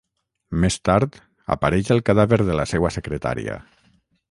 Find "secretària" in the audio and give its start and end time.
2.99-3.63